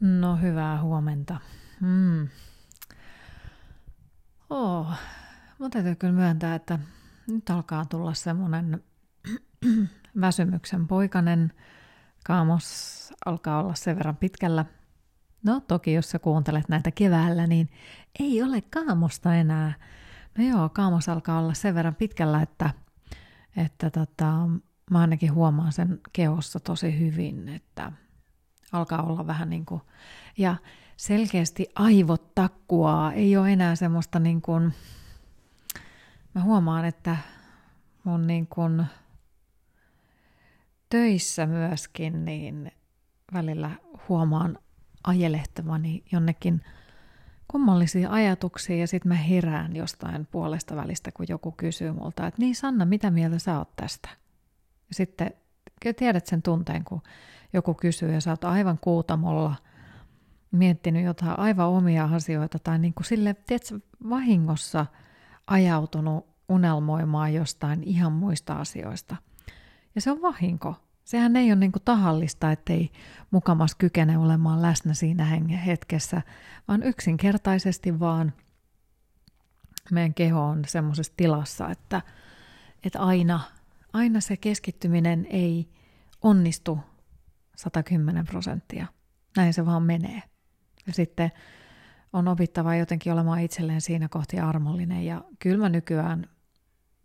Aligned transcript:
No 0.00 0.36
hyvää 0.36 0.82
huomenta. 0.82 1.40
Mm. 1.80 2.28
Oh, 4.50 4.92
mun 5.58 5.70
täytyy 5.70 5.94
kyllä 5.94 6.12
myöntää, 6.12 6.54
että 6.54 6.78
nyt 7.28 7.50
alkaa 7.50 7.84
tulla 7.84 8.14
semmoinen 8.14 8.84
väsymyksen 10.20 10.86
poikanen. 10.86 11.52
Kaamos 12.24 13.12
alkaa 13.26 13.62
olla 13.62 13.74
sen 13.74 13.96
verran 13.96 14.16
pitkällä. 14.16 14.64
No 15.42 15.60
toki, 15.60 15.92
jos 15.92 16.10
sä 16.10 16.18
kuuntelet 16.18 16.68
näitä 16.68 16.90
keväällä, 16.90 17.46
niin 17.46 17.68
ei 18.18 18.42
ole 18.42 18.60
kaamosta 18.60 19.34
enää. 19.34 19.74
No 20.38 20.44
joo, 20.44 20.68
kaamos 20.68 21.08
alkaa 21.08 21.38
olla 21.38 21.54
sen 21.54 21.74
verran 21.74 21.94
pitkällä, 21.94 22.42
että, 22.42 22.70
että 23.56 23.90
tota, 23.90 24.48
mä 24.90 25.00
ainakin 25.00 25.34
huomaan 25.34 25.72
sen 25.72 26.00
kehossa 26.12 26.60
tosi 26.60 26.98
hyvin, 26.98 27.48
että 27.48 27.92
alkaa 28.72 29.02
olla 29.02 29.26
vähän 29.26 29.50
niin 29.50 29.66
kuin, 29.66 29.80
ja 30.38 30.56
selkeästi 30.96 31.66
aivot 31.74 32.34
takkuaa, 32.34 33.12
ei 33.12 33.36
ole 33.36 33.52
enää 33.52 33.76
semmoista 33.76 34.18
niin 34.18 34.42
kuin, 34.42 34.74
mä 36.34 36.42
huomaan, 36.42 36.84
että 36.84 37.16
mun 38.04 38.26
niin 38.26 38.46
kuin 38.46 38.84
töissä 40.88 41.46
myöskin, 41.46 42.24
niin 42.24 42.72
välillä 43.32 43.70
huomaan 44.08 44.58
ajelehtavani 45.04 46.04
jonnekin 46.12 46.62
kummallisia 47.48 48.10
ajatuksia 48.10 48.76
ja 48.76 48.86
sitten 48.86 49.08
mä 49.08 49.14
herään 49.14 49.76
jostain 49.76 50.26
puolesta 50.26 50.76
välistä, 50.76 51.12
kun 51.12 51.26
joku 51.28 51.52
kysyy 51.52 51.92
multa, 51.92 52.26
että 52.26 52.40
niin 52.40 52.54
Sanna, 52.54 52.84
mitä 52.84 53.10
mieltä 53.10 53.38
sä 53.38 53.58
oot 53.58 53.76
tästä? 53.76 54.08
Ja 54.88 54.94
sitten 54.94 55.30
tiedät 55.96 56.26
sen 56.26 56.42
tunteen, 56.42 56.84
kun 56.84 57.02
joku 57.52 57.74
kysyy 57.74 58.12
ja 58.12 58.20
sä 58.20 58.30
oot 58.30 58.44
aivan 58.44 58.78
kuutamolla 58.80 59.54
miettinyt 60.50 61.04
jotain 61.04 61.38
aivan 61.38 61.68
omia 61.68 62.04
asioita 62.04 62.58
tai 62.58 62.78
niin 62.78 62.94
kuin 62.94 63.06
sille, 63.06 63.34
tiedätkö, 63.34 63.80
vahingossa 64.10 64.86
ajautunut 65.46 66.26
unelmoimaan 66.48 67.34
jostain 67.34 67.82
ihan 67.82 68.12
muista 68.12 68.54
asioista. 68.54 69.16
Ja 69.94 70.00
se 70.00 70.10
on 70.10 70.22
vahinko. 70.22 70.74
Sehän 71.04 71.36
ei 71.36 71.52
ole 71.52 71.60
niin 71.60 71.72
kuin 71.72 71.82
tahallista, 71.84 72.52
ettei 72.52 72.90
mukamas 73.30 73.74
kykene 73.74 74.18
olemaan 74.18 74.62
läsnä 74.62 74.94
siinä 74.94 75.24
hetkessä, 75.66 76.22
vaan 76.68 76.82
yksinkertaisesti 76.82 78.00
vaan 78.00 78.32
meidän 79.90 80.14
keho 80.14 80.44
on 80.44 80.64
semmoisessa 80.66 81.12
tilassa, 81.16 81.70
että, 81.70 82.02
että 82.84 83.00
aina, 83.00 83.40
aina 83.96 84.20
se 84.20 84.36
keskittyminen 84.36 85.26
ei 85.30 85.68
onnistu 86.22 86.78
110 87.56 88.26
prosenttia. 88.26 88.86
Näin 89.36 89.54
se 89.54 89.66
vaan 89.66 89.82
menee. 89.82 90.22
Ja 90.86 90.92
sitten 90.92 91.32
on 92.12 92.28
opittava 92.28 92.76
jotenkin 92.76 93.12
olemaan 93.12 93.40
itselleen 93.40 93.80
siinä 93.80 94.08
kohti 94.08 94.40
armollinen. 94.40 95.04
Ja 95.04 95.24
kyllä 95.38 95.58
mä 95.58 95.68
nykyään, 95.68 96.26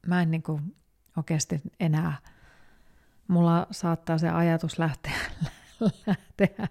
mä 0.07 0.21
en 0.21 0.31
niin 0.31 0.43
kuin 0.43 0.75
oikeasti 1.17 1.61
enää, 1.79 2.17
mulla 3.27 3.67
saattaa 3.71 4.17
se 4.17 4.29
ajatus 4.29 4.79
lähteä, 4.79 5.13
lähteä 6.07 6.67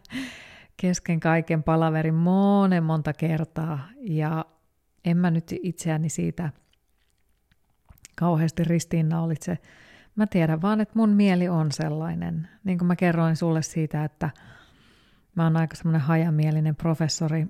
kesken 0.77 1.21
kaiken 1.21 1.63
palaverin 1.63 2.15
monen 2.15 2.85
monta 2.85 3.13
kertaa. 3.13 3.89
Ja 4.01 4.45
en 5.05 5.17
mä 5.17 5.31
nyt 5.31 5.55
itseäni 5.63 6.09
siitä 6.09 6.51
kauheasti 8.17 8.65
ristiinnaulitse 8.65 9.59
Mä 10.17 10.27
tiedän 10.27 10.63
vaan, 10.63 10.81
että 10.81 10.99
mun 10.99 11.11
mieli 11.11 11.49
on 11.49 11.73
sellainen. 11.73 12.49
Niin 12.65 12.79
kuin 12.79 12.87
mä 12.87 12.97
kerroin 12.97 13.37
sulle 13.37 13.63
siitä, 13.63 14.05
että 14.05 14.31
mä 15.35 15.45
oon 15.45 15.57
aika 15.57 15.77
semmoinen 15.77 16.01
hajamielinen 16.01 16.77
professori 16.77 17.47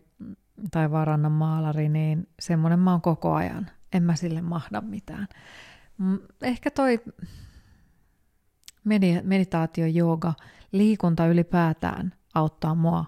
tai 0.70 0.90
varannan 0.90 1.32
maalari, 1.32 1.88
niin 1.88 2.28
semmoinen 2.40 2.78
mä 2.78 2.90
oon 2.90 3.00
koko 3.00 3.34
ajan. 3.34 3.70
En 3.92 4.02
mä 4.02 4.16
sille 4.16 4.40
mahda 4.42 4.80
mitään. 4.80 5.28
Ehkä 6.42 6.70
toi 6.70 7.00
meditaatio, 9.22 9.86
jooga, 9.86 10.34
liikunta 10.72 11.26
ylipäätään 11.26 12.14
auttaa 12.34 12.74
mua 12.74 13.04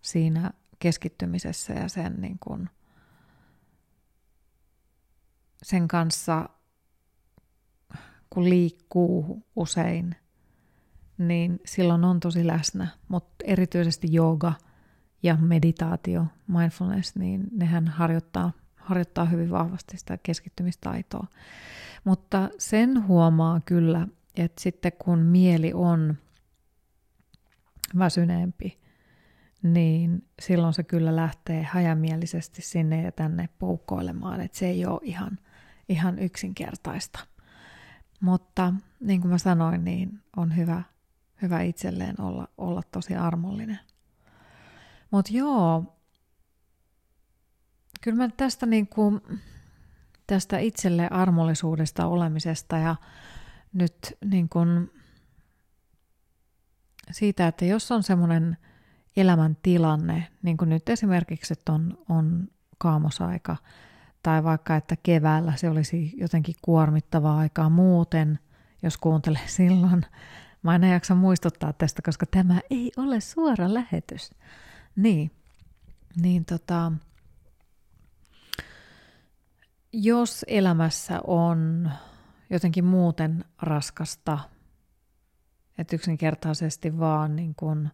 siinä 0.00 0.50
keskittymisessä 0.78 1.72
ja 1.72 1.88
sen, 1.88 2.14
niin 2.20 2.38
kun, 2.38 2.68
sen 5.62 5.88
kanssa 5.88 6.48
kun 8.30 8.50
liikkuu 8.50 9.46
usein, 9.56 10.16
niin 11.18 11.60
silloin 11.66 12.04
on 12.04 12.20
tosi 12.20 12.46
läsnä. 12.46 12.88
Mutta 13.08 13.44
erityisesti 13.44 14.08
jooga 14.10 14.52
ja 15.22 15.36
meditaatio, 15.36 16.26
mindfulness, 16.46 17.16
niin 17.16 17.48
nehän 17.52 17.88
harjoittaa, 17.88 18.52
harjoittaa 18.76 19.24
hyvin 19.24 19.50
vahvasti 19.50 19.98
sitä 19.98 20.18
keskittymistaitoa. 20.22 21.26
Mutta 22.04 22.48
sen 22.58 23.06
huomaa 23.06 23.60
kyllä, 23.64 24.08
että 24.36 24.62
sitten 24.62 24.92
kun 24.98 25.18
mieli 25.18 25.72
on 25.74 26.16
väsyneempi, 27.98 28.78
niin 29.62 30.24
silloin 30.42 30.74
se 30.74 30.82
kyllä 30.82 31.16
lähtee 31.16 31.62
hajamielisesti 31.62 32.62
sinne 32.62 33.02
ja 33.02 33.12
tänne 33.12 33.48
poukkoilemaan, 33.58 34.40
että 34.40 34.58
se 34.58 34.66
ei 34.66 34.86
ole 34.86 35.00
ihan, 35.02 35.38
ihan 35.88 36.18
yksinkertaista. 36.18 37.18
Mutta 38.20 38.74
niin 39.00 39.20
kuin 39.20 39.30
mä 39.30 39.38
sanoin, 39.38 39.84
niin 39.84 40.22
on 40.36 40.56
hyvä, 40.56 40.82
hyvä 41.42 41.62
itselleen 41.62 42.20
olla, 42.20 42.48
olla 42.58 42.82
tosi 42.92 43.16
armollinen. 43.16 43.80
Mutta 45.10 45.32
joo, 45.32 45.96
kyllä 48.00 48.16
mä 48.16 48.28
tästä, 48.36 48.66
niin 48.66 48.86
kuin, 48.86 49.20
tästä 50.26 50.58
itselle 50.58 51.08
armollisuudesta 51.10 52.06
olemisesta 52.06 52.78
ja 52.78 52.96
nyt 53.72 54.18
niin 54.24 54.48
kuin 54.48 54.90
siitä, 57.10 57.48
että 57.48 57.64
jos 57.64 57.92
on 57.92 58.02
semmoinen 58.02 58.56
elämäntilanne, 59.16 60.28
niin 60.42 60.56
kuin 60.56 60.70
nyt 60.70 60.88
esimerkiksi, 60.88 61.52
että 61.52 61.72
on, 61.72 61.98
on 62.08 62.48
kaamosaika, 62.78 63.56
tai 64.28 64.44
vaikka, 64.44 64.76
että 64.76 64.96
keväällä 65.02 65.52
se 65.56 65.70
olisi 65.70 66.12
jotenkin 66.16 66.54
kuormittavaa 66.62 67.38
aikaa 67.38 67.70
muuten, 67.70 68.38
jos 68.82 68.96
kuuntelee 68.96 69.48
silloin. 69.56 70.06
Mä 70.62 70.74
en 70.74 70.82
jaksa 70.82 71.14
muistuttaa 71.14 71.72
tästä, 71.72 72.02
koska 72.02 72.26
tämä 72.26 72.60
ei 72.70 72.92
ole 72.96 73.20
suora 73.20 73.74
lähetys. 73.74 74.30
Niin, 74.96 75.30
niin 76.22 76.44
tota, 76.44 76.92
jos 79.92 80.44
elämässä 80.48 81.20
on 81.26 81.90
jotenkin 82.50 82.84
muuten 82.84 83.44
raskasta, 83.62 84.38
että 85.78 85.96
yksinkertaisesti 85.96 86.98
vaan 86.98 87.36
niin 87.36 87.54
kun 87.54 87.88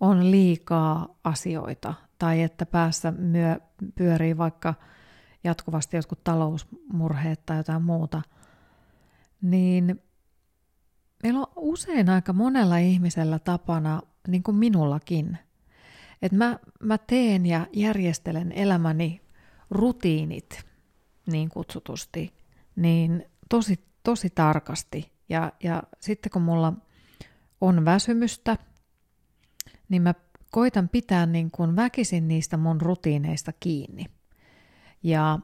on 0.00 0.30
liikaa 0.30 1.08
asioita 1.24 1.94
tai 2.18 2.42
että 2.42 2.66
päässä 2.66 3.10
myö, 3.10 3.60
pyörii 3.94 4.38
vaikka– 4.38 4.74
jatkuvasti 5.44 5.96
jotkut 5.96 6.24
talousmurheet 6.24 7.46
tai 7.46 7.56
jotain 7.56 7.82
muuta, 7.82 8.22
niin 9.42 10.02
meillä 11.22 11.40
on 11.40 11.52
usein 11.56 12.08
aika 12.08 12.32
monella 12.32 12.78
ihmisellä 12.78 13.38
tapana, 13.38 14.02
niin 14.28 14.42
kuin 14.42 14.56
minullakin, 14.56 15.38
että 16.22 16.38
mä, 16.38 16.58
mä 16.82 16.98
teen 16.98 17.46
ja 17.46 17.66
järjestelen 17.72 18.52
elämäni 18.52 19.20
rutiinit 19.70 20.64
niin 21.26 21.48
kutsutusti, 21.48 22.34
niin 22.76 23.24
tosi, 23.48 23.84
tosi 24.02 24.30
tarkasti. 24.30 25.12
Ja, 25.28 25.52
ja 25.62 25.82
sitten 26.00 26.32
kun 26.32 26.42
mulla 26.42 26.72
on 27.60 27.84
väsymystä, 27.84 28.56
niin 29.88 30.02
mä 30.02 30.14
koitan 30.50 30.88
pitää 30.88 31.26
niin 31.26 31.50
kuin 31.50 31.76
väkisin 31.76 32.28
niistä 32.28 32.56
mun 32.56 32.80
rutiineista 32.80 33.52
kiinni. 33.60 34.06
Ja 35.02 35.38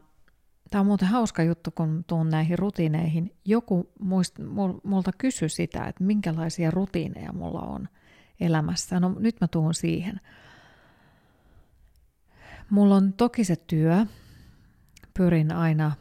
tämä 0.70 0.80
on 0.80 0.86
muuten 0.86 1.08
hauska 1.08 1.42
juttu, 1.42 1.70
kun 1.70 2.04
tuun 2.06 2.28
näihin 2.28 2.58
rutiineihin. 2.58 3.36
Joku 3.44 3.92
muist, 4.00 4.36
multa 4.84 5.10
kysyi 5.18 5.48
sitä, 5.48 5.84
että 5.84 6.04
minkälaisia 6.04 6.70
rutiineja 6.70 7.32
mulla 7.32 7.60
on 7.60 7.88
elämässä. 8.40 9.00
No 9.00 9.16
nyt 9.18 9.40
mä 9.40 9.48
tuun 9.48 9.74
siihen. 9.74 10.20
Mulla 12.70 12.96
on 12.96 13.12
toki 13.12 13.44
se 13.44 13.56
työ. 13.56 14.06
Pyrin 15.14 15.52
aina 15.52 15.92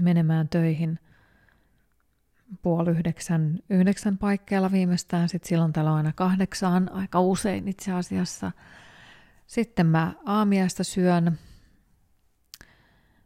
menemään 0.00 0.48
töihin 0.48 0.98
puoli 2.62 2.90
yhdeksän, 2.90 3.58
yhdeksän 3.70 4.18
paikkeilla 4.18 4.72
viimeistään. 4.72 5.28
Sitten 5.28 5.48
silloin 5.48 5.72
täällä 5.72 5.90
on 5.90 5.96
aina 5.96 6.12
kahdeksaan, 6.12 6.92
aika 6.92 7.20
usein 7.20 7.68
itse 7.68 7.92
asiassa– 7.92 8.52
sitten 9.46 9.86
mä 9.86 10.14
aamiaista 10.26 10.84
syön. 10.84 11.38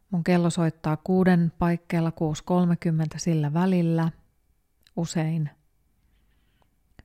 Mun 0.09 0.23
kello 0.23 0.49
soittaa 0.49 0.97
kuuden 0.97 1.51
paikkeilla 1.59 2.09
6.30 2.09 2.15
sillä 3.17 3.53
välillä 3.53 4.11
usein. 4.95 5.49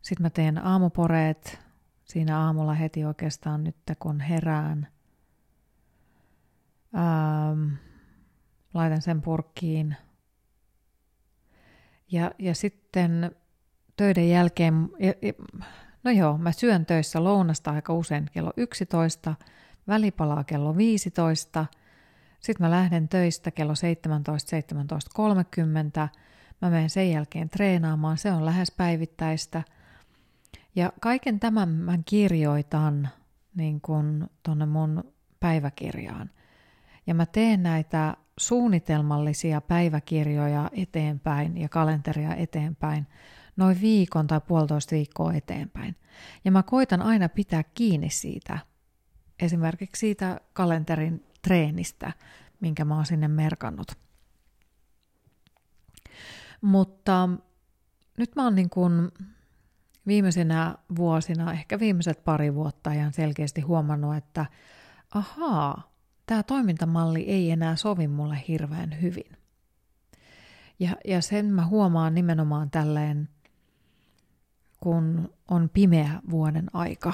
Sitten 0.02 0.22
mä 0.22 0.30
teen 0.30 0.64
aamuporeet 0.64 1.60
siinä 2.04 2.40
aamulla 2.40 2.74
heti 2.74 3.04
oikeastaan 3.04 3.64
nyt, 3.64 3.76
kun 3.98 4.20
herään. 4.20 4.88
Ähm, 6.94 7.74
laitan 8.74 9.02
sen 9.02 9.22
purkkiin. 9.22 9.96
Ja, 12.12 12.30
ja 12.38 12.54
sitten 12.54 13.36
töiden 13.96 14.28
jälkeen, 14.28 14.88
no 16.04 16.10
joo, 16.10 16.38
mä 16.38 16.52
syön 16.52 16.86
töissä 16.86 17.24
lounasta 17.24 17.70
aika 17.70 17.94
usein 17.94 18.26
kello 18.32 18.52
11, 18.56 19.34
välipalaa 19.88 20.44
kello 20.44 20.76
15, 20.76 21.66
sitten 22.40 22.66
mä 22.66 22.70
lähden 22.70 23.08
töistä 23.08 23.50
kello 23.50 23.74
17, 23.74 24.56
17.30, 26.04 26.08
mä 26.62 26.70
menen 26.70 26.90
sen 26.90 27.10
jälkeen 27.10 27.50
treenaamaan, 27.50 28.18
se 28.18 28.32
on 28.32 28.44
lähes 28.44 28.70
päivittäistä. 28.70 29.62
Ja 30.74 30.92
kaiken 31.00 31.40
tämän 31.40 31.68
mä 31.68 31.98
kirjoitan 32.04 33.08
niin 33.54 33.80
kuin 33.80 34.30
tonne 34.42 34.66
mun 34.66 35.04
päiväkirjaan. 35.40 36.30
Ja 37.06 37.14
mä 37.14 37.26
teen 37.26 37.62
näitä 37.62 38.16
suunnitelmallisia 38.38 39.60
päiväkirjoja 39.60 40.70
eteenpäin 40.72 41.56
ja 41.56 41.68
kalenteria 41.68 42.34
eteenpäin 42.34 43.06
noin 43.56 43.80
viikon 43.80 44.26
tai 44.26 44.40
puolitoista 44.40 44.94
viikkoa 44.94 45.32
eteenpäin. 45.32 45.96
Ja 46.44 46.50
mä 46.50 46.62
koitan 46.62 47.02
aina 47.02 47.28
pitää 47.28 47.62
kiinni 47.62 48.10
siitä, 48.10 48.58
esimerkiksi 49.40 50.00
siitä 50.00 50.40
kalenterin 50.52 51.26
treenistä, 51.42 52.12
minkä 52.60 52.84
mä 52.84 52.96
oon 52.96 53.06
sinne 53.06 53.28
merkannut. 53.28 53.92
Mutta 56.60 57.28
nyt 58.18 58.36
mä 58.36 58.44
oon 58.44 58.54
niin 58.54 58.70
kuin 58.70 59.10
viimeisinä 60.06 60.74
vuosina, 60.96 61.52
ehkä 61.52 61.78
viimeiset 61.78 62.24
pari 62.24 62.54
vuotta 62.54 62.90
ajan 62.90 63.12
selkeästi 63.12 63.60
huomannut, 63.60 64.16
että 64.16 64.46
ahaa, 65.14 65.92
tämä 66.26 66.42
toimintamalli 66.42 67.22
ei 67.22 67.50
enää 67.50 67.76
sovi 67.76 68.08
mulle 68.08 68.42
hirveän 68.48 69.02
hyvin. 69.02 69.36
Ja, 70.78 70.96
ja 71.04 71.22
sen 71.22 71.46
mä 71.46 71.66
huomaan 71.66 72.14
nimenomaan 72.14 72.70
tälleen, 72.70 73.28
kun 74.82 75.34
on 75.48 75.70
pimeä 75.72 76.20
vuoden 76.30 76.66
aika, 76.72 77.12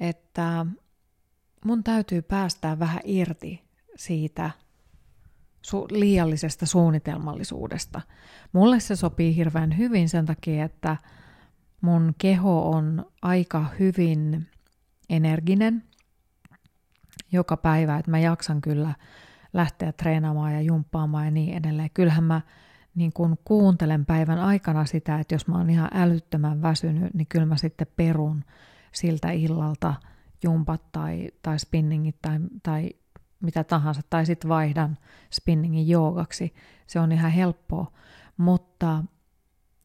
että 0.00 0.66
mun 1.64 1.84
täytyy 1.84 2.22
päästää 2.22 2.78
vähän 2.78 3.00
irti 3.04 3.62
siitä 3.96 4.50
su- 5.66 5.88
liiallisesta 5.90 6.66
suunnitelmallisuudesta. 6.66 8.00
Mulle 8.52 8.80
se 8.80 8.96
sopii 8.96 9.36
hirveän 9.36 9.78
hyvin 9.78 10.08
sen 10.08 10.26
takia, 10.26 10.64
että 10.64 10.96
mun 11.80 12.14
keho 12.18 12.70
on 12.70 13.06
aika 13.22 13.66
hyvin 13.78 14.46
energinen 15.10 15.82
joka 17.32 17.56
päivä, 17.56 17.96
että 17.96 18.10
mä 18.10 18.18
jaksan 18.18 18.60
kyllä 18.60 18.94
lähteä 19.52 19.92
treenaamaan 19.92 20.54
ja 20.54 20.60
jumppaamaan 20.60 21.24
ja 21.24 21.30
niin 21.30 21.56
edelleen. 21.56 21.90
Kyllähän 21.94 22.24
mä 22.24 22.40
niin 22.96 23.12
kun 23.12 23.38
kuuntelen 23.44 24.06
päivän 24.06 24.38
aikana 24.38 24.84
sitä, 24.84 25.18
että 25.18 25.34
jos 25.34 25.46
mä 25.46 25.56
oon 25.56 25.70
ihan 25.70 25.90
älyttömän 25.92 26.62
väsynyt, 26.62 27.14
niin 27.14 27.26
kyllä 27.26 27.46
mä 27.46 27.56
sitten 27.56 27.86
perun 27.96 28.44
siltä 28.92 29.30
illalta 29.30 29.94
jumpat 30.42 30.92
tai, 30.92 31.30
tai 31.42 31.58
spinningit 31.58 32.16
tai, 32.22 32.38
tai 32.62 32.90
mitä 33.40 33.64
tahansa, 33.64 34.00
tai 34.10 34.26
sitten 34.26 34.48
vaihdan 34.48 34.98
spinningin 35.32 35.88
joogaksi. 35.88 36.54
Se 36.86 37.00
on 37.00 37.12
ihan 37.12 37.30
helppoa, 37.30 37.92
mutta 38.36 39.04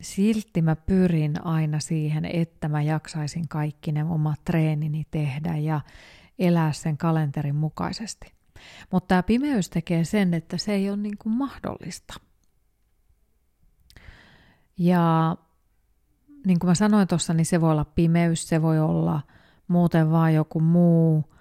silti 0.02 0.62
mä 0.62 0.75
pyrin 0.75 1.46
aina 1.46 1.80
siihen, 1.80 2.25
että 2.25 2.69
mä 2.69 2.81
jaksaisin 2.81 3.48
kaikki 3.48 3.92
ne 3.92 4.04
omat 4.04 4.44
treenini 4.46 5.08
tehdä 5.12 5.58
ja 5.58 5.81
elää 6.40 6.72
sen 6.72 6.98
kalenterin 6.98 7.56
mukaisesti. 7.56 8.31
Mutta 8.92 9.08
tämä 9.08 9.24
pimeys 9.24 9.69
tekee 9.69 10.04
sen, 10.04 10.34
että 10.34 10.58
se 10.58 10.74
ei 10.74 10.90
ole 10.90 10.98
niin 10.98 11.18
kuin 11.18 11.34
mahdollista. 11.34 12.13
Ja 14.77 15.38
niin 16.45 16.59
kuin 16.59 16.69
mä 16.69 16.75
sanoin 16.75 17.07
tuossa, 17.07 17.33
niin 17.33 17.45
se 17.45 17.62
voi 17.62 17.71
olla 17.71 17.85
pimeys, 17.85 18.47
se 18.47 18.62
voi 18.62 18.79
olla 18.79 19.21
muuten 19.68 20.12
vaan 20.12 20.33
joku 20.33 20.59
muu 20.59 21.31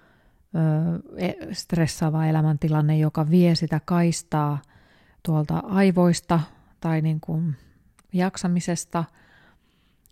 E, 1.17 1.53
stressaava 1.53 2.25
elämäntilanne, 2.25 2.97
joka 2.97 3.29
vie 3.29 3.55
sitä 3.55 3.81
kaistaa 3.85 4.61
tuolta 5.23 5.57
aivoista 5.57 6.39
tai 6.79 7.01
niin 7.01 7.21
kuin 7.21 7.55
jaksamisesta. 8.13 9.03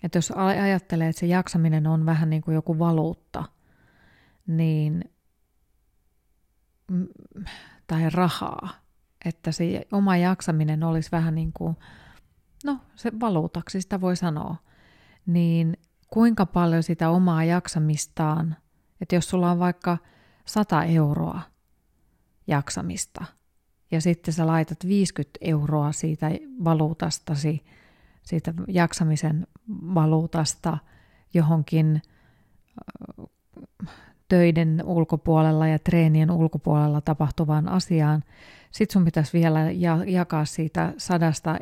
Että 0.04 0.18
jos 0.18 0.32
ajattelee, 0.32 1.10
että 1.10 1.20
se 1.20 1.26
jaksaminen 1.26 1.88
on 1.88 2.06
vähän 2.06 2.30
niin 2.30 2.42
kuin 2.42 2.56
joku 2.56 2.80
valuutta, 2.80 3.44
niin 4.48 5.12
tai 7.88 8.10
rahaa, 8.10 8.70
että 9.26 9.52
se 9.52 9.88
oma 9.92 10.18
jaksaminen 10.18 10.84
olisi 10.84 11.12
vähän 11.12 11.36
niin 11.36 11.54
kuin, 11.54 11.76
no 12.66 12.78
se 12.96 13.12
valuutaksi 13.20 13.82
sitä 13.82 14.02
voi 14.02 14.16
sanoa, 14.16 14.56
niin 15.26 15.78
kuinka 16.08 16.46
paljon 16.46 16.84
sitä 16.84 17.10
omaa 17.10 17.44
jaksamistaan, 17.44 18.56
että 19.02 19.16
jos 19.16 19.30
sulla 19.30 19.52
on 19.52 19.60
vaikka 19.60 19.98
100 20.46 20.84
euroa 20.84 21.42
jaksamista 22.48 23.26
ja 23.92 24.02
sitten 24.02 24.34
sä 24.34 24.48
laitat 24.48 24.88
50 24.88 25.40
euroa 25.42 25.92
siitä 25.92 26.32
valuutastasi, 26.64 27.66
siitä 28.22 28.54
jaksamisen 28.68 29.48
valuutasta 29.70 30.78
johonkin 31.34 32.02
töiden 34.28 34.82
ulkopuolella 34.86 35.68
ja 35.68 35.80
treenien 35.80 36.32
ulkopuolella 36.32 37.02
tapahtuvaan 37.02 37.70
asiaan. 37.70 38.24
Sitten 38.72 38.94
sun 38.94 39.06
pitäisi 39.06 39.34
vielä 39.34 39.60
jakaa 40.06 40.46
siitä 40.46 40.94
sadasta 40.98 41.58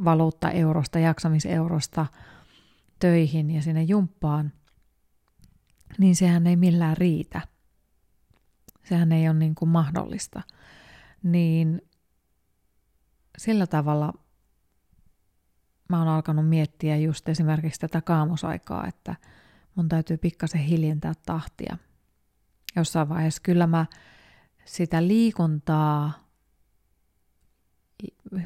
e, 0.00 0.04
valuutta-eurosta, 0.04 0.98
jaksamiseurosta 0.98 2.06
töihin 2.98 3.50
ja 3.50 3.62
sinne 3.62 3.82
jumppaan, 3.82 4.52
niin 5.98 6.16
sehän 6.16 6.46
ei 6.46 6.56
millään 6.56 6.96
riitä. 6.96 7.40
Sehän 8.84 9.12
ei 9.12 9.28
ole 9.28 9.38
niin 9.38 9.54
kuin 9.54 9.68
mahdollista. 9.68 10.42
Niin 11.22 11.82
sillä 13.38 13.66
tavalla 13.66 14.12
mä 15.88 15.98
oon 15.98 16.08
alkanut 16.08 16.48
miettiä 16.48 16.96
just 16.96 17.28
esimerkiksi 17.28 17.80
tätä 17.80 18.00
kaamosaikaa, 18.00 18.86
että 18.86 19.14
mun 19.74 19.88
täytyy 19.88 20.16
pikkasen 20.16 20.60
hiljentää 20.60 21.12
tahtia. 21.26 21.76
Jossain 22.76 23.08
vaiheessa 23.08 23.42
kyllä 23.42 23.66
mä 23.66 23.86
sitä 24.64 25.06
liikuntaa 25.06 26.29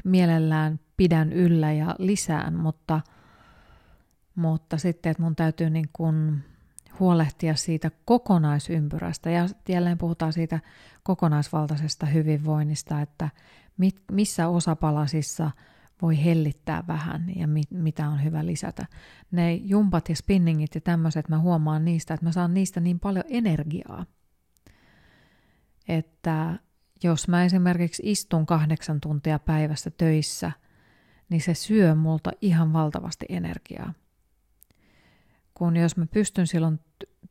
mielellään 0.03 0.79
pidän 0.97 1.33
yllä 1.33 1.71
ja 1.71 1.95
lisään, 1.99 2.55
mutta, 2.55 3.01
mutta 4.35 4.77
sitten, 4.77 5.09
että 5.09 5.23
mun 5.23 5.35
täytyy 5.35 5.69
niin 5.69 5.89
kuin 5.93 6.43
huolehtia 6.99 7.55
siitä 7.55 7.91
kokonaisympyrästä. 8.05 9.29
Ja 9.29 9.45
jälleen 9.69 9.97
puhutaan 9.97 10.33
siitä 10.33 10.59
kokonaisvaltaisesta 11.03 12.05
hyvinvoinnista, 12.05 13.01
että 13.01 13.29
mit, 13.77 13.95
missä 14.11 14.47
osapalasissa 14.47 15.51
voi 16.01 16.23
hellittää 16.23 16.83
vähän 16.87 17.31
ja 17.35 17.47
mit, 17.47 17.71
mitä 17.71 18.09
on 18.09 18.23
hyvä 18.23 18.45
lisätä. 18.45 18.85
Ne 19.31 19.53
jumpat 19.53 20.09
ja 20.09 20.15
spinningit 20.15 20.75
ja 20.75 20.81
tämmöiset, 20.81 21.29
mä 21.29 21.39
huomaan 21.39 21.85
niistä, 21.85 22.13
että 22.13 22.25
mä 22.25 22.31
saan 22.31 22.53
niistä 22.53 22.79
niin 22.79 22.99
paljon 22.99 23.25
energiaa, 23.29 24.05
että 25.87 26.59
jos 27.03 27.27
mä 27.27 27.45
esimerkiksi 27.45 28.03
istun 28.05 28.45
kahdeksan 28.45 29.01
tuntia 29.01 29.39
päivässä 29.39 29.91
töissä, 29.91 30.51
niin 31.29 31.41
se 31.41 31.53
syö 31.53 31.95
multa 31.95 32.31
ihan 32.41 32.73
valtavasti 32.73 33.25
energiaa. 33.29 33.93
Kun 35.53 35.77
jos 35.77 35.97
mä 35.97 36.05
pystyn 36.05 36.47
silloin 36.47 36.79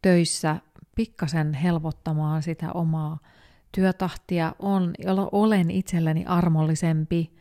töissä 0.02 0.56
pikkasen 0.94 1.54
helpottamaan 1.54 2.42
sitä 2.42 2.73
omaa 2.73 3.18
työtahtia, 3.75 4.54
on, 4.59 4.94
olen 5.33 5.71
itselleni 5.71 6.25
armollisempi, 6.26 7.37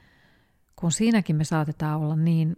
kun 0.75 0.91
siinäkin 0.91 1.35
me 1.35 1.43
saatetaan 1.43 2.01
olla 2.01 2.15
niin 2.15 2.55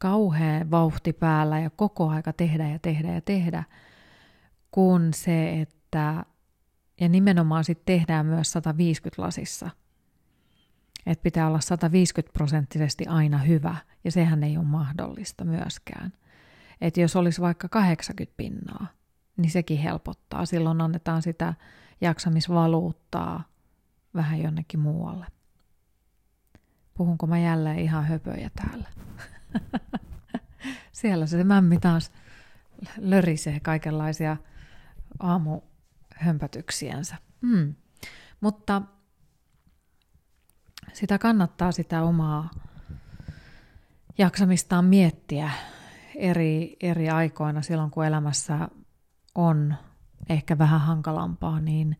kauhea 0.00 0.70
vauhti 0.70 1.12
päällä 1.12 1.60
ja 1.60 1.70
koko 1.70 2.08
aika 2.08 2.32
tehdä 2.32 2.68
ja 2.68 2.78
tehdä 2.78 3.14
ja 3.14 3.20
tehdä, 3.20 3.64
kun 4.70 5.10
se, 5.14 5.60
että 5.60 6.24
ja 7.00 7.08
nimenomaan 7.08 7.64
sitten 7.64 7.98
tehdään 7.98 8.26
myös 8.26 8.50
150 8.52 9.22
lasissa. 9.22 9.70
Että 11.06 11.22
pitää 11.22 11.46
olla 11.46 11.60
150 11.60 12.32
prosenttisesti 12.32 13.06
aina 13.06 13.38
hyvä, 13.38 13.76
ja 14.04 14.12
sehän 14.12 14.42
ei 14.42 14.56
ole 14.56 14.66
mahdollista 14.66 15.44
myöskään. 15.44 16.12
Että 16.80 17.00
jos 17.00 17.16
olisi 17.16 17.40
vaikka 17.40 17.68
80 17.68 18.36
pinnaa, 18.36 18.86
niin 19.36 19.50
sekin 19.50 19.78
helpottaa. 19.78 20.46
Silloin 20.46 20.80
annetaan 20.80 21.22
sitä 21.22 21.54
jaksamisvaluuttaa 22.00 23.44
vähän 24.14 24.42
jonnekin 24.42 24.80
muualle. 24.80 25.26
Puhunko 26.94 27.26
mä 27.26 27.38
jälleen 27.38 27.78
ihan 27.78 28.04
höpöjä 28.04 28.50
täällä? 28.56 28.88
Siellä 30.92 31.26
se 31.26 31.44
mämmi 31.44 31.78
taas 31.78 32.12
lörisee 32.98 33.60
kaikenlaisia 33.60 34.36
aamuhömpötyksiänsä. 36.14 37.16
Mm. 37.40 37.74
Mutta 38.40 38.82
sitä 40.92 41.18
kannattaa 41.18 41.72
sitä 41.72 42.02
omaa 42.02 42.50
jaksamistaan 44.18 44.84
miettiä 44.84 45.50
eri, 46.16 46.76
eri 46.80 47.10
aikoina 47.10 47.62
silloin, 47.62 47.90
kun 47.90 48.04
elämässä 48.04 48.68
on 49.34 49.74
ehkä 50.28 50.58
vähän 50.58 50.80
hankalampaa, 50.80 51.60
niin 51.60 51.96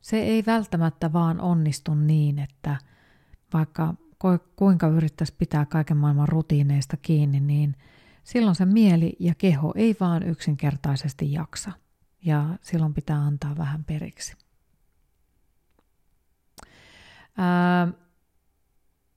se 0.00 0.20
ei 0.20 0.42
välttämättä 0.46 1.12
vaan 1.12 1.40
onnistu 1.40 1.94
niin, 1.94 2.38
että 2.38 2.76
vaikka 3.52 3.94
kuinka 4.56 4.88
yrittäisi 4.88 5.34
pitää 5.38 5.66
kaiken 5.66 5.96
maailman 5.96 6.28
rutiineista 6.28 6.96
kiinni, 6.96 7.40
niin 7.40 7.76
silloin 8.24 8.54
se 8.54 8.64
mieli 8.64 9.16
ja 9.18 9.34
keho 9.34 9.72
ei 9.76 9.96
vaan 10.00 10.22
yksinkertaisesti 10.22 11.32
jaksa. 11.32 11.72
Ja 12.24 12.44
silloin 12.62 12.94
pitää 12.94 13.18
antaa 13.18 13.56
vähän 13.56 13.84
periksi. 13.84 14.36
Ää, 17.38 17.88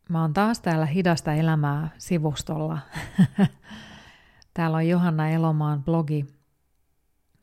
mä 0.10 0.22
oon 0.22 0.34
taas 0.34 0.60
täällä 0.60 0.86
Hidasta 0.86 1.34
elämää 1.34 1.90
sivustolla. 1.98 2.80
täällä 4.54 4.78
on 4.78 4.88
Johanna 4.88 5.30
Elomaan 5.30 5.84
blogi, 5.84 6.26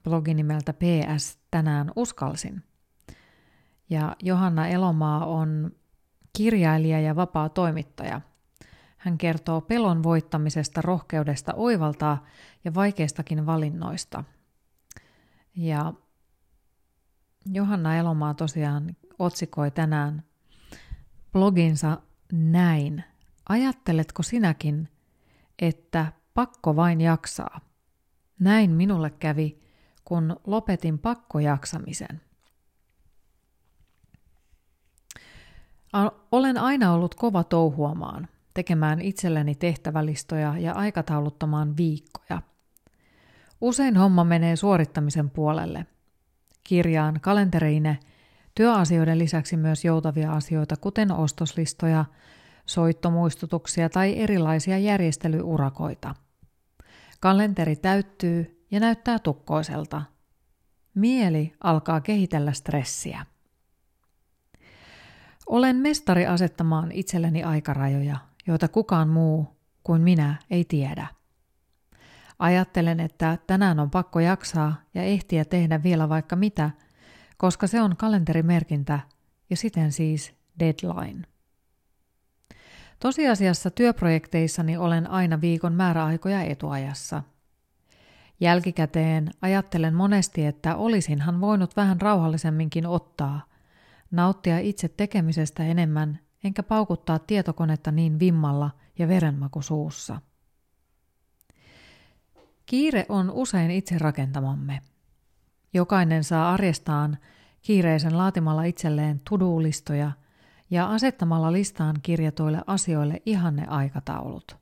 blogi 0.04 0.34
nimeltä 0.34 0.72
PS 0.72 1.38
Tänään 1.50 1.92
uskalsin. 1.96 2.62
Ja 3.90 4.16
Johanna 4.22 4.68
Elomaa 4.68 5.26
on 5.26 5.72
kirjailija 6.36 7.00
ja 7.00 7.16
vapaa 7.16 7.48
toimittaja. 7.48 8.20
Hän 8.96 9.18
kertoo 9.18 9.60
pelon 9.60 10.02
voittamisesta, 10.02 10.82
rohkeudesta 10.82 11.54
oivaltaa 11.54 12.24
ja 12.64 12.74
vaikeistakin 12.74 13.46
valinnoista. 13.46 14.24
Ja 15.62 15.92
Johanna 17.46 17.96
Elomaa 17.96 18.34
tosiaan 18.34 18.96
otsikoi 19.18 19.70
tänään 19.70 20.22
bloginsa 21.32 21.98
näin. 22.32 23.04
Ajatteletko 23.48 24.22
sinäkin, 24.22 24.88
että 25.58 26.12
pakko 26.34 26.76
vain 26.76 27.00
jaksaa? 27.00 27.60
Näin 28.38 28.70
minulle 28.70 29.10
kävi, 29.10 29.60
kun 30.04 30.36
lopetin 30.46 30.98
pakkojaksamisen. 30.98 32.20
Olen 36.32 36.58
aina 36.58 36.92
ollut 36.92 37.14
kova 37.14 37.44
touhuamaan, 37.44 38.28
tekemään 38.54 39.00
itselleni 39.00 39.54
tehtävälistoja 39.54 40.58
ja 40.58 40.72
aikatauluttamaan 40.72 41.76
viikkoja. 41.76 42.42
Usein 43.60 43.96
homma 43.96 44.24
menee 44.24 44.56
suorittamisen 44.56 45.30
puolelle. 45.30 45.86
Kirjaan 46.64 47.20
kalenteriine 47.20 47.98
työasioiden 48.54 49.18
lisäksi 49.18 49.56
myös 49.56 49.84
joutavia 49.84 50.32
asioita, 50.32 50.76
kuten 50.76 51.12
ostoslistoja, 51.12 52.04
soittomuistutuksia 52.66 53.88
tai 53.88 54.18
erilaisia 54.18 54.78
järjestelyurakoita. 54.78 56.14
Kalenteri 57.20 57.76
täyttyy 57.76 58.66
ja 58.70 58.80
näyttää 58.80 59.18
tukkoiselta. 59.18 60.02
Mieli 60.94 61.52
alkaa 61.60 62.00
kehitellä 62.00 62.52
stressiä. 62.52 63.26
Olen 65.46 65.76
mestari 65.76 66.26
asettamaan 66.26 66.92
itselleni 66.92 67.42
aikarajoja, 67.42 68.16
joita 68.46 68.68
kukaan 68.68 69.08
muu 69.08 69.56
kuin 69.82 70.02
minä 70.02 70.36
ei 70.50 70.64
tiedä. 70.64 71.19
Ajattelen, 72.40 73.00
että 73.00 73.38
tänään 73.46 73.80
on 73.80 73.90
pakko 73.90 74.20
jaksaa 74.20 74.74
ja 74.94 75.02
ehtiä 75.02 75.44
tehdä 75.44 75.82
vielä 75.82 76.08
vaikka 76.08 76.36
mitä, 76.36 76.70
koska 77.36 77.66
se 77.66 77.82
on 77.82 77.96
kalenterimerkintä 77.96 79.00
ja 79.50 79.56
siten 79.56 79.92
siis 79.92 80.34
deadline. 80.58 81.22
Tosiasiassa 82.98 83.70
työprojekteissani 83.70 84.76
olen 84.76 85.10
aina 85.10 85.40
viikon 85.40 85.72
määräaikoja 85.72 86.42
etuajassa. 86.42 87.22
Jälkikäteen 88.40 89.30
ajattelen 89.42 89.94
monesti, 89.94 90.46
että 90.46 90.76
olisinhan 90.76 91.40
voinut 91.40 91.76
vähän 91.76 92.00
rauhallisemminkin 92.00 92.86
ottaa, 92.86 93.40
nauttia 94.10 94.58
itse 94.58 94.88
tekemisestä 94.88 95.64
enemmän, 95.64 96.18
enkä 96.44 96.62
paukuttaa 96.62 97.18
tietokonetta 97.18 97.90
niin 97.92 98.18
vimmalla 98.18 98.70
ja 98.98 99.08
verenmaku 99.08 99.62
suussa. 99.62 100.20
Kiire 102.70 103.06
on 103.08 103.30
usein 103.30 103.70
itse 103.70 103.98
rakentamamme. 103.98 104.80
Jokainen 105.74 106.24
saa 106.24 106.52
arjestaan 106.52 107.18
kiireisen 107.62 108.18
laatimalla 108.18 108.64
itselleen 108.64 109.20
tudulistoja 109.28 110.12
ja 110.70 110.90
asettamalla 110.90 111.52
listaan 111.52 111.96
kirjatuille 112.02 112.62
asioille 112.66 113.22
ihanne 113.26 113.66
aikataulut. 113.66 114.56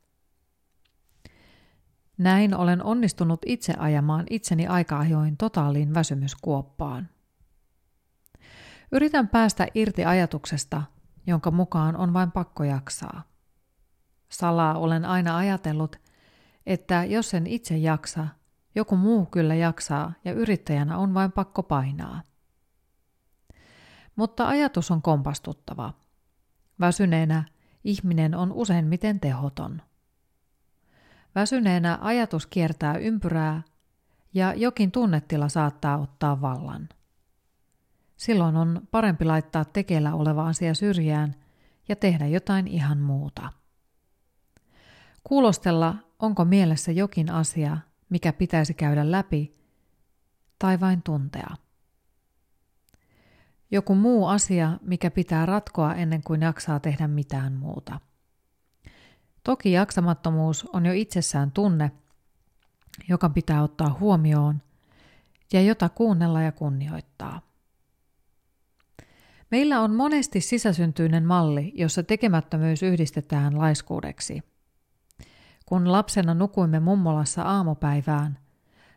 Näin 2.19 2.55
olen 2.55 2.83
onnistunut 2.83 3.41
itse 3.47 3.75
ajamaan 3.79 4.27
itseni 4.31 4.67
aika-ajoin 4.67 5.37
totaaliin 5.37 5.95
väsymyskuoppaan. 5.95 7.09
Yritän 8.93 9.29
päästä 9.29 9.67
irti 9.75 10.05
ajatuksesta, 10.05 10.83
jonka 11.27 11.51
mukaan 11.51 11.97
on 11.97 12.13
vain 12.13 12.31
pakko 12.31 12.65
jaksaa. 12.65 13.23
Salaa 14.29 14.79
olen 14.79 15.05
aina 15.05 15.37
ajatellut, 15.37 16.08
että 16.69 17.05
jos 17.05 17.35
en 17.35 17.47
itse 17.47 17.77
jaksa, 17.77 18.27
joku 18.75 18.97
muu 18.97 19.27
kyllä 19.27 19.55
jaksaa 19.55 20.13
ja 20.25 20.33
yrittäjänä 20.33 20.99
on 20.99 21.15
vain 21.15 21.33
pakko 21.33 21.63
painaa. 21.63 22.23
Mutta 24.17 24.49
ajatus 24.49 24.91
on 24.91 25.03
kompastuttava. 25.03 25.93
Väsyneenä 26.81 27.45
ihminen 27.85 28.35
on 28.35 28.53
useimmiten 28.53 29.21
tehoton. 29.21 29.83
Väsyneenä 31.35 31.99
ajatus 32.01 32.47
kiertää 32.47 32.97
ympyrää 32.97 33.63
ja 34.35 34.55
jokin 34.55 34.93
tunnetila 34.93 35.49
saattaa 35.49 35.99
ottaa 35.99 36.41
vallan. 36.41 36.89
Silloin 38.17 38.57
on 38.57 38.81
parempi 38.91 39.25
laittaa 39.25 39.65
tekeillä 39.65 40.15
oleva 40.15 40.49
asia 40.49 40.75
syrjään 40.75 41.35
ja 41.89 41.97
tehdä 41.97 42.27
jotain 42.27 42.67
ihan 42.67 42.99
muuta. 42.99 43.53
Kuulostella, 45.25 46.08
onko 46.19 46.45
mielessä 46.45 46.93
jokin 46.93 47.31
asia, 47.31 47.79
mikä 48.09 48.33
pitäisi 48.33 48.75
käydä 48.75 49.11
läpi, 49.11 49.59
tai 50.59 50.81
vain 50.81 51.03
tuntea. 51.03 51.57
Joku 53.71 53.95
muu 53.95 54.27
asia, 54.27 54.79
mikä 54.83 55.11
pitää 55.11 55.47
ratkoa 55.47 55.95
ennen 55.95 56.23
kuin 56.23 56.41
jaksaa 56.41 56.81
tehdä 56.81 57.09
mitään 57.09 57.53
muuta. 57.53 58.01
Toki 59.45 59.73
jaksamattomuus 59.73 60.65
on 60.73 60.87
jo 60.87 60.93
itsessään 60.93 61.51
tunne, 61.51 61.91
joka 63.09 63.29
pitää 63.29 63.63
ottaa 63.63 63.97
huomioon 64.01 64.63
ja 65.53 65.63
jota 65.63 65.89
kuunnella 65.89 66.43
ja 66.43 66.53
kunnioittaa. 66.53 67.41
Meillä 69.51 69.81
on 69.81 69.95
monesti 69.95 70.41
sisäsyntyinen 70.41 71.25
malli, 71.25 71.73
jossa 71.75 72.03
tekemättömyys 72.03 72.83
yhdistetään 72.83 73.59
laiskuudeksi. 73.59 74.43
Kun 75.69 75.93
lapsena 75.93 76.35
nukuimme 76.35 76.81
mummolassa 76.81 77.43
aamupäivään, 77.43 78.39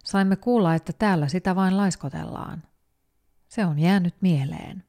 saimme 0.04 0.36
kuulla, 0.36 0.75
että 0.75 0.94
täällä 0.94 1.28
sitä 1.28 1.56
vain 1.56 1.78
laiskotellaan. 1.78 2.63
Se 3.48 3.66
on 3.66 3.80
jäänyt 3.80 4.16
mieleen. 4.22 4.84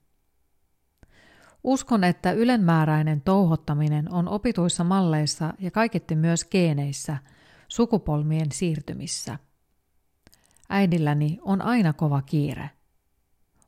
Uskon, 1.64 2.04
että 2.04 2.32
ylenmääräinen 2.32 3.20
touhottaminen 3.20 4.12
on 4.12 4.28
opituissa 4.28 4.84
malleissa 4.84 5.54
ja 5.58 5.70
kaiketti 5.70 6.16
myös 6.16 6.44
geeneissä, 6.44 7.16
sukupolmien 7.68 8.52
siirtymissä. 8.52 9.38
Äidilläni 10.68 11.38
on 11.40 11.62
aina 11.62 11.92
kova 11.92 12.22
kiire. 12.22 12.70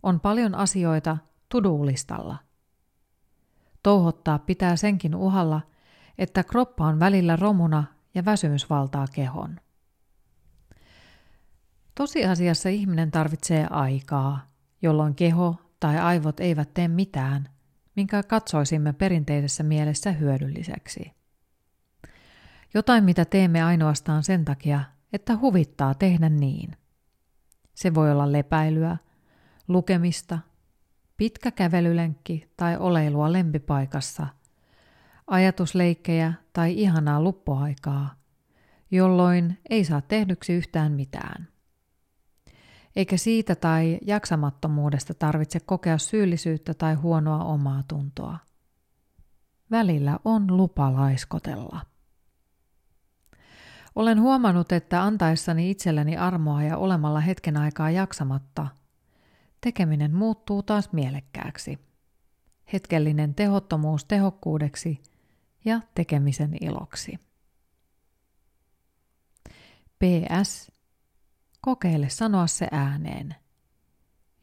On 0.02 0.20
paljon 0.20 0.54
asioita, 0.54 1.16
tudulistalla. 1.48 2.36
Touhottaa 3.82 4.38
pitää 4.38 4.76
senkin 4.76 5.14
uhalla, 5.14 5.60
että 6.18 6.44
kroppa 6.44 6.86
on 6.86 7.00
välillä 7.00 7.36
romuna 7.36 7.93
ja 8.14 8.24
väsymys 8.24 8.70
valtaa 8.70 9.06
kehon. 9.12 9.60
Tosiasiassa 11.94 12.68
ihminen 12.68 13.10
tarvitsee 13.10 13.66
aikaa, 13.70 14.50
jolloin 14.82 15.14
keho 15.14 15.56
tai 15.80 15.98
aivot 15.98 16.40
eivät 16.40 16.74
tee 16.74 16.88
mitään, 16.88 17.48
minkä 17.96 18.22
katsoisimme 18.22 18.92
perinteisessä 18.92 19.62
mielessä 19.62 20.12
hyödylliseksi. 20.12 21.12
Jotain, 22.74 23.04
mitä 23.04 23.24
teemme 23.24 23.62
ainoastaan 23.62 24.22
sen 24.22 24.44
takia, 24.44 24.80
että 25.12 25.36
huvittaa 25.36 25.94
tehdä 25.94 26.28
niin. 26.28 26.76
Se 27.74 27.94
voi 27.94 28.12
olla 28.12 28.32
lepäilyä, 28.32 28.96
lukemista– 29.68 30.38
pitkä 31.16 31.50
kävelylenkki 31.50 32.48
tai 32.56 32.76
oleilua 32.76 33.32
lempipaikassa, 33.32 34.26
ajatusleikkejä 35.26 36.32
tai 36.52 36.72
ihanaa 36.78 37.22
luppoaikaa, 37.22 38.14
jolloin 38.90 39.58
ei 39.70 39.84
saa 39.84 40.00
tehdyksi 40.00 40.52
yhtään 40.52 40.92
mitään. 40.92 41.48
Eikä 42.96 43.16
siitä 43.16 43.54
tai 43.54 43.98
jaksamattomuudesta 44.06 45.14
tarvitse 45.14 45.60
kokea 45.60 45.98
syyllisyyttä 45.98 46.74
tai 46.74 46.94
huonoa 46.94 47.44
omaa 47.44 47.82
tuntoa. 47.88 48.38
Välillä 49.70 50.18
on 50.24 50.56
lupa 50.56 50.94
laiskotella. 50.94 51.80
Olen 53.94 54.20
huomannut, 54.20 54.72
että 54.72 55.02
antaessani 55.02 55.70
itselleni 55.70 56.16
armoa 56.16 56.62
ja 56.62 56.76
olemalla 56.76 57.20
hetken 57.20 57.56
aikaa 57.56 57.90
jaksamatta, 57.90 58.66
tekeminen 59.60 60.14
muuttuu 60.14 60.62
taas 60.62 60.92
mielekkääksi. 60.92 61.78
Hetkellinen 62.72 63.34
tehottomuus 63.34 64.04
tehokkuudeksi 64.04 65.02
ja 65.64 65.80
tekemisen 65.94 66.56
iloksi. 66.60 67.18
PS. 69.98 70.72
Kokeile 71.60 72.08
sanoa 72.08 72.46
se 72.46 72.68
ääneen. 72.70 73.34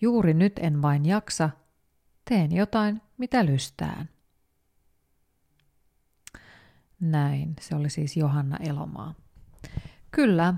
Juuri 0.01 0.33
nyt 0.33 0.53
en 0.59 0.81
vain 0.81 1.05
jaksa, 1.05 1.49
teen 2.29 2.51
jotain, 2.51 3.01
mitä 3.17 3.45
lystään. 3.45 4.09
Näin, 6.99 7.53
se 7.61 7.75
oli 7.75 7.89
siis 7.89 8.17
Johanna 8.17 8.57
Elomaa. 8.57 9.13
Kyllä, 10.11 10.53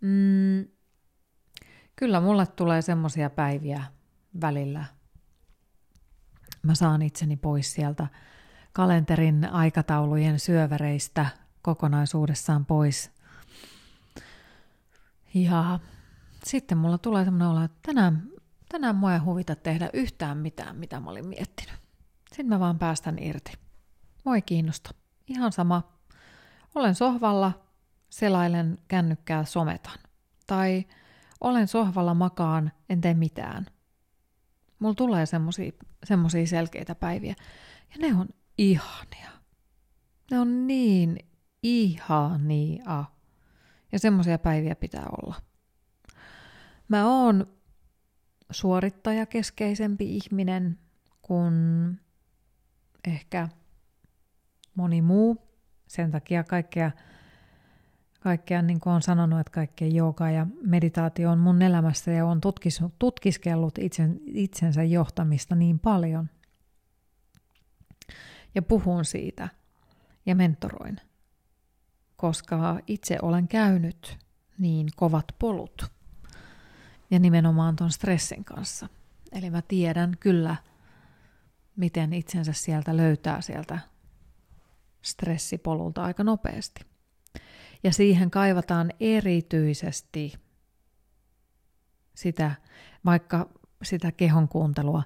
mm, 0.00 0.68
kyllä 1.96 2.20
mulle 2.20 2.46
tulee 2.46 2.82
semmoisia 2.82 3.30
päiviä 3.30 3.82
välillä. 4.40 4.84
Mä 6.62 6.74
saan 6.74 7.02
itseni 7.02 7.36
pois 7.36 7.72
sieltä 7.74 8.06
kalenterin 8.72 9.48
aikataulujen 9.52 10.40
syövereistä 10.40 11.26
kokonaisuudessaan 11.62 12.66
pois. 12.66 13.10
Ja 15.34 15.78
sitten 16.44 16.78
mulla 16.78 16.98
tulee 16.98 17.24
semmoinen 17.24 17.48
olo, 17.48 17.64
että 17.64 17.78
tänään, 17.82 18.22
tänään 18.68 18.96
mua 18.96 19.12
ei 19.12 19.18
huvita 19.18 19.56
tehdä 19.56 19.90
yhtään 19.92 20.38
mitään, 20.38 20.76
mitä 20.76 21.00
mä 21.00 21.10
olin 21.10 21.26
miettinyt. 21.26 21.74
Sitten 22.28 22.46
mä 22.48 22.60
vaan 22.60 22.78
päästän 22.78 23.18
irti. 23.18 23.52
Mua 24.24 24.34
ei 24.34 24.42
kiinnosta. 24.42 24.90
Ihan 25.26 25.52
sama. 25.52 25.82
Olen 26.74 26.94
sohvalla, 26.94 27.52
selailen 28.10 28.78
kännykkää, 28.88 29.44
sometan. 29.44 29.98
Tai 30.46 30.84
olen 31.40 31.68
sohvalla 31.68 32.14
makaan, 32.14 32.72
en 32.88 33.00
tee 33.00 33.14
mitään. 33.14 33.66
Mulla 34.78 34.94
tulee 34.94 35.26
semmosia 36.04 36.46
selkeitä 36.46 36.94
päiviä. 36.94 37.34
Ja 37.94 38.08
ne 38.08 38.20
on 38.20 38.28
ihania. 38.58 39.30
Ne 40.30 40.38
on 40.38 40.66
niin 40.66 41.18
ihania. 41.62 43.04
Ja 43.92 43.98
semmoisia 43.98 44.38
päiviä 44.38 44.74
pitää 44.74 45.06
olla. 45.22 45.34
Mä 46.88 47.06
oon 47.06 47.46
suorittajakeskeisempi 48.50 50.16
ihminen 50.16 50.78
kuin 51.22 51.54
ehkä 53.08 53.48
moni 54.74 55.02
muu. 55.02 55.50
Sen 55.86 56.10
takia 56.10 56.44
kaikkea, 56.44 56.90
kaikkea 58.20 58.62
niin 58.62 58.80
kuin 58.80 58.92
on 58.92 59.02
sanonut, 59.02 59.40
että 59.40 59.50
kaikkea 59.50 59.88
jooga 59.88 60.30
ja 60.30 60.46
meditaatio 60.62 61.30
on 61.30 61.38
mun 61.38 61.62
elämässä 61.62 62.10
ja 62.10 62.26
on 62.26 62.40
tutkis, 62.40 62.80
tutkiskellut 62.98 63.78
itsen, 63.78 64.20
itsensä 64.26 64.82
johtamista 64.82 65.54
niin 65.54 65.78
paljon. 65.78 66.30
Ja 68.54 68.62
puhun 68.62 69.04
siitä 69.04 69.48
ja 70.26 70.34
mentoroin, 70.34 71.00
koska 72.16 72.80
itse 72.86 73.18
olen 73.22 73.48
käynyt 73.48 74.18
niin 74.58 74.88
kovat 74.96 75.24
polut 75.38 75.92
ja 77.10 77.18
nimenomaan 77.18 77.76
tuon 77.76 77.90
stressin 77.90 78.44
kanssa. 78.44 78.88
Eli 79.32 79.50
mä 79.50 79.62
tiedän 79.62 80.16
kyllä, 80.20 80.56
miten 81.76 82.12
itsensä 82.12 82.52
sieltä 82.52 82.96
löytää 82.96 83.40
sieltä 83.40 83.78
stressipolulta 85.02 86.04
aika 86.04 86.24
nopeasti. 86.24 86.84
Ja 87.84 87.92
siihen 87.92 88.30
kaivataan 88.30 88.90
erityisesti 89.00 90.34
sitä, 92.14 92.54
vaikka 93.04 93.48
sitä 93.82 94.12
kehon 94.12 94.48
kuuntelua, 94.48 95.02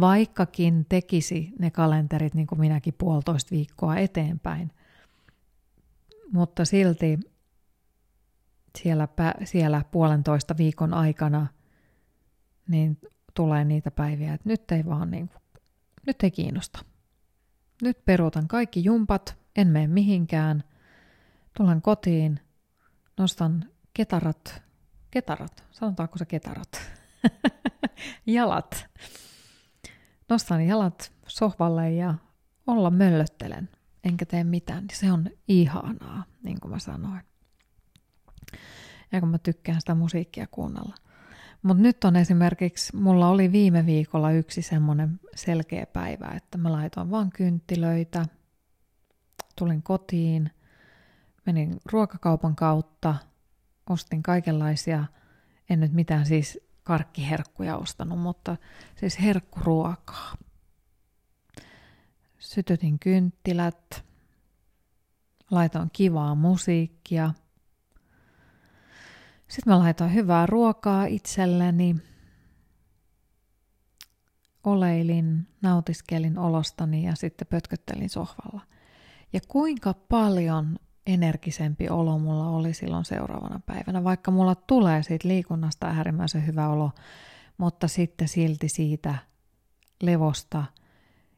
vaikkakin 0.00 0.86
tekisi 0.88 1.52
ne 1.58 1.70
kalenterit 1.70 2.34
niin 2.34 2.46
kuin 2.46 2.60
minäkin 2.60 2.94
puolitoista 2.98 3.50
viikkoa 3.50 3.96
eteenpäin. 3.96 4.72
Mutta 6.32 6.64
silti 6.64 7.18
siellä, 8.78 9.08
siellä 9.44 9.84
puolentoista 9.90 10.56
viikon 10.56 10.94
aikana 10.94 11.46
niin 12.68 12.98
tulee 13.34 13.64
niitä 13.64 13.90
päiviä, 13.90 14.34
että 14.34 14.48
nyt 14.48 14.72
ei 14.72 14.84
vaan 14.84 15.10
niin 15.10 15.28
kuin, 15.28 15.42
nyt 16.06 16.22
ei 16.22 16.30
kiinnosta. 16.30 16.78
Nyt 17.82 18.04
peruutan 18.04 18.48
kaikki 18.48 18.84
jumpat, 18.84 19.36
en 19.56 19.68
mene 19.68 19.86
mihinkään. 19.86 20.64
Tulen 21.56 21.82
kotiin, 21.82 22.40
nostan 23.18 23.64
ketarat, 23.94 24.62
ketarat, 25.10 25.64
sanotaanko 25.70 26.18
se 26.18 26.24
ketarat? 26.24 26.97
jalat. 28.26 28.86
Nostan 30.28 30.66
jalat 30.66 31.12
sohvalle 31.26 31.90
ja 31.90 32.14
olla 32.66 32.90
möllöttelen, 32.90 33.68
enkä 34.04 34.26
tee 34.26 34.44
mitään. 34.44 34.84
Se 34.92 35.12
on 35.12 35.30
ihanaa, 35.48 36.24
niin 36.42 36.60
kuin 36.60 36.72
mä 36.72 36.78
sanoin. 36.78 37.20
Ja 39.12 39.20
kun 39.20 39.28
mä 39.28 39.38
tykkään 39.38 39.80
sitä 39.80 39.94
musiikkia 39.94 40.46
kuunnella. 40.50 40.94
Mutta 41.62 41.82
nyt 41.82 42.04
on 42.04 42.16
esimerkiksi, 42.16 42.96
mulla 42.96 43.28
oli 43.28 43.52
viime 43.52 43.86
viikolla 43.86 44.30
yksi 44.30 44.62
semmoinen 44.62 45.20
selkeä 45.34 45.86
päivä, 45.86 46.32
että 46.36 46.58
mä 46.58 46.72
laitoin 46.72 47.10
vaan 47.10 47.30
kynttilöitä, 47.30 48.26
tulin 49.58 49.82
kotiin, 49.82 50.50
menin 51.46 51.80
ruokakaupan 51.92 52.56
kautta, 52.56 53.14
ostin 53.90 54.22
kaikenlaisia, 54.22 55.04
en 55.70 55.80
nyt 55.80 55.92
mitään 55.92 56.26
siis 56.26 56.67
karkkiherkkuja 56.88 57.76
ostanut, 57.76 58.18
mutta 58.18 58.56
siis 58.96 59.20
herkkuruokaa. 59.20 60.34
Sytytin 62.38 62.98
kynttilät, 62.98 64.04
laitoin 65.50 65.90
kivaa 65.92 66.34
musiikkia– 66.34 67.32
sitten 69.48 69.72
mä 69.72 69.78
laitoin 69.78 70.14
hyvää 70.14 70.46
ruokaa 70.46 71.04
itselleni. 71.04 71.96
Oleilin, 74.64 75.46
nautiskelin 75.62 76.38
olostani 76.38 77.06
ja 77.06 77.16
sitten 77.16 77.46
pötköttelin 77.46 78.10
sohvalla. 78.10 78.60
Ja 79.32 79.40
kuinka 79.48 79.94
paljon 79.94 80.78
energisempi 81.08 81.88
olo 81.88 82.18
mulla 82.18 82.48
oli 82.48 82.74
silloin 82.74 83.04
seuraavana 83.04 83.60
päivänä, 83.66 84.04
vaikka 84.04 84.30
mulla 84.30 84.54
tulee 84.54 85.02
siitä 85.02 85.28
liikunnasta 85.28 85.86
äärimmäisen 85.86 86.46
hyvä 86.46 86.68
olo, 86.68 86.90
mutta 87.58 87.88
sitten 87.88 88.28
silti 88.28 88.68
siitä 88.68 89.14
levosta 90.02 90.64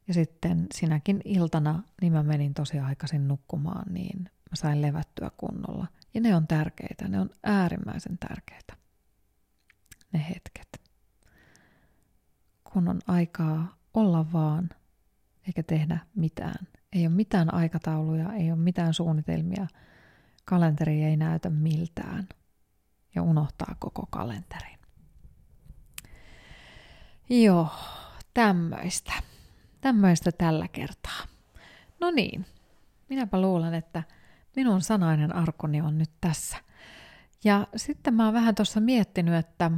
ja 0.08 0.14
sitten 0.14 0.66
sinäkin 0.74 1.20
iltana 1.24 1.82
niin 2.00 2.12
mä 2.12 2.22
menin 2.22 2.54
tosi 2.54 2.78
aikaisin 2.78 3.28
nukkumaan, 3.28 3.92
niin 3.92 4.22
mä 4.24 4.56
sain 4.56 4.82
levättyä 4.82 5.30
kunnolla– 5.36 5.86
ja 6.14 6.20
ne 6.20 6.36
on 6.36 6.46
tärkeitä, 6.46 7.08
ne 7.08 7.20
on 7.20 7.30
äärimmäisen 7.42 8.18
tärkeitä, 8.18 8.76
ne 10.12 10.26
hetket. 10.28 10.80
Kun 12.72 12.88
on 12.88 13.00
aikaa 13.06 13.76
olla 13.94 14.32
vaan, 14.32 14.68
eikä 15.46 15.62
tehdä 15.62 15.98
mitään. 16.14 16.66
Ei 16.92 17.06
ole 17.06 17.14
mitään 17.14 17.54
aikatauluja, 17.54 18.32
ei 18.32 18.52
ole 18.52 18.60
mitään 18.60 18.94
suunnitelmia. 18.94 19.66
Kalenteri 20.44 21.04
ei 21.04 21.16
näytä 21.16 21.50
miltään. 21.50 22.28
Ja 23.14 23.22
unohtaa 23.22 23.76
koko 23.78 24.06
kalenterin. 24.10 24.78
Joo, 27.30 27.68
tämmöistä. 28.34 29.12
Tämmöistä 29.80 30.32
tällä 30.32 30.68
kertaa. 30.68 31.20
No 32.00 32.10
niin, 32.10 32.46
minäpä 33.08 33.40
luulen, 33.40 33.74
että– 33.74 34.02
minun 34.56 34.82
sanainen 34.82 35.36
arkoni 35.36 35.80
on 35.80 35.98
nyt 35.98 36.10
tässä. 36.20 36.56
Ja 37.44 37.66
sitten 37.76 38.14
mä 38.14 38.24
oon 38.24 38.34
vähän 38.34 38.54
tuossa 38.54 38.80
miettinyt, 38.80 39.34
että 39.34 39.70